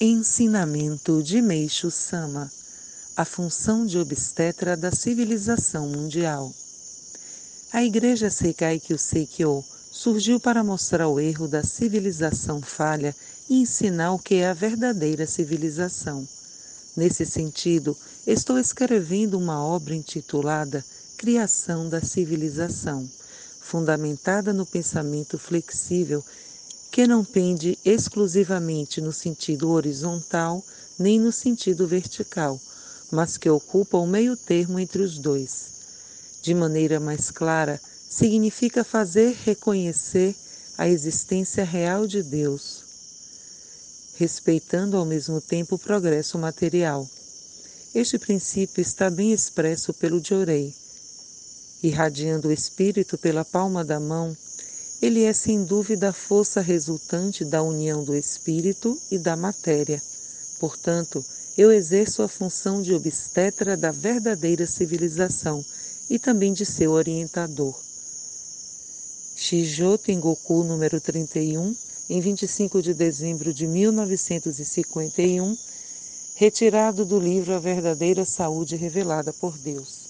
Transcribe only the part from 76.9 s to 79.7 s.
do livro A Verdadeira Saúde Revelada por